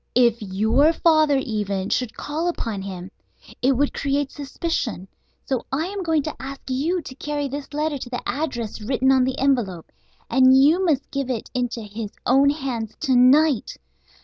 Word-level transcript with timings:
If 0.15 0.41
your 0.41 0.93
father, 0.93 1.37
even, 1.37 1.89
should 1.89 2.17
call 2.17 2.47
upon 2.47 2.81
him 2.81 3.11
it 3.61 3.73
would 3.73 3.93
create 3.93 4.31
suspicion. 4.31 5.07
So 5.45 5.63
I 5.71 5.85
am 5.85 6.01
going 6.01 6.23
to 6.23 6.33
ask 6.41 6.59
you 6.69 7.03
to 7.03 7.13
carry 7.13 7.47
this 7.47 7.71
letter 7.71 7.99
to 7.99 8.09
the 8.09 8.27
address 8.27 8.81
written 8.81 9.11
on 9.11 9.25
the 9.25 9.37
envelope, 9.37 9.91
and 10.27 10.57
you 10.57 10.83
must 10.83 11.11
give 11.11 11.29
it 11.29 11.51
into 11.53 11.83
his 11.83 12.09
own 12.25 12.49
hands 12.49 12.95
to 13.01 13.15
night. 13.15 13.77